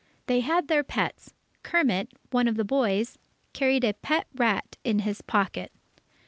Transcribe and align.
They 0.25 0.39
had 0.39 0.67
their 0.67 0.83
pets 0.83 1.35
Kermit, 1.61 2.11
one 2.31 2.47
of 2.47 2.55
the 2.55 2.65
boys, 2.65 3.19
carried 3.53 3.83
a 3.83 3.93
pet 3.93 4.25
rat 4.33 4.75
in 4.83 4.97
his 5.05 5.21
pocket. 5.21 5.71